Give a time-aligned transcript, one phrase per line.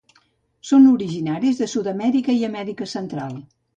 [0.69, 3.37] Són originaris de Sud-amèrica i Amèrica Central.